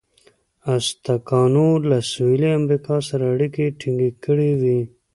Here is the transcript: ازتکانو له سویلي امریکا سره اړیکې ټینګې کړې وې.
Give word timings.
ازتکانو 0.75 1.67
له 1.89 1.97
سویلي 2.11 2.49
امریکا 2.59 2.95
سره 3.09 3.23
اړیکې 3.33 3.65
ټینګې 3.79 4.09
کړې 4.23 4.51
وې. 4.61 4.79